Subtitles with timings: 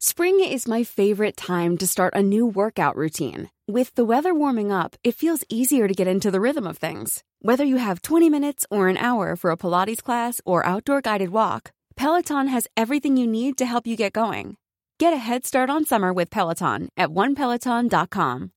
[0.00, 3.50] Spring is my favorite time to start a new workout routine.
[3.66, 7.24] With the weather warming up, it feels easier to get into the rhythm of things.
[7.42, 11.30] Whether you have 20 minutes or an hour for a Pilates class or outdoor guided
[11.30, 14.56] walk, Peloton has everything you need to help you get going.
[15.00, 18.52] Get a head start on summer with Peloton at onepeloton.com.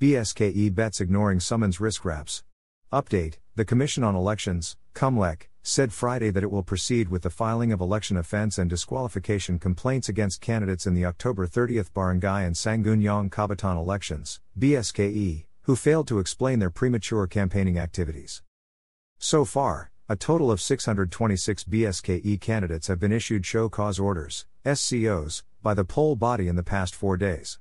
[0.00, 2.44] BSKE bets ignoring summons risk raps.
[2.92, 7.72] Update The Commission on Elections, COMELEC, said Friday that it will proceed with the filing
[7.72, 13.30] of election offense and disqualification complaints against candidates in the October 30th Barangay and Sangguniang
[13.30, 18.42] Kabataan elections, BSKE, who failed to explain their premature campaigning activities.
[19.18, 25.44] So far, a total of 626 BSKE candidates have been issued show cause orders, SCOs,
[25.62, 27.58] by the poll body in the past four days.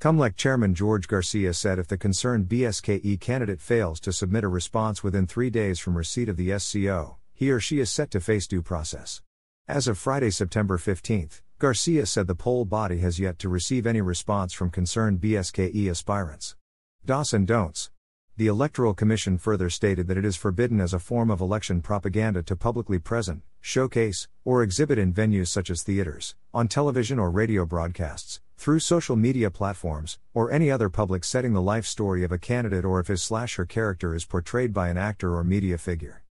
[0.00, 5.04] COMELEC Chairman George Garcia said if the concerned BSKE candidate fails to submit a response
[5.04, 8.46] within three days from receipt of the SCO, he or she is set to face
[8.46, 9.22] due process.
[9.68, 14.00] As of Friday, September 15, Garcia said the poll body has yet to receive any
[14.00, 16.56] response from concerned BSKE aspirants.
[17.04, 17.90] DOS and don'ts.
[18.36, 22.42] The Electoral Commission further stated that it is forbidden as a form of election propaganda
[22.42, 27.64] to publicly present, showcase, or exhibit in venues such as theaters, on television or radio
[27.66, 32.38] broadcasts, through social media platforms, or any other public setting the life story of a
[32.38, 36.21] candidate or if his slash her character is portrayed by an actor or media figure.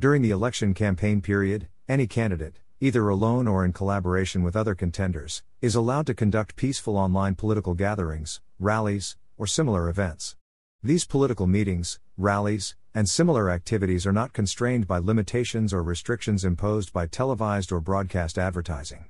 [0.00, 5.42] During the election campaign period, any candidate, either alone or in collaboration with other contenders,
[5.60, 10.36] is allowed to conduct peaceful online political gatherings, rallies, or similar events.
[10.82, 16.94] These political meetings, rallies, and similar activities are not constrained by limitations or restrictions imposed
[16.94, 19.04] by televised or broadcast advertising.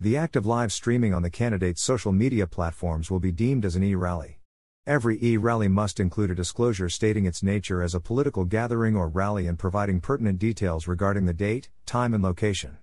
[0.00, 3.76] The act of live streaming on the candidate's social media platforms will be deemed as
[3.76, 4.40] an e rally.
[4.84, 9.08] Every e rally must include a disclosure stating its nature as a political gathering or
[9.08, 12.78] rally and providing pertinent details regarding the date, time, and location.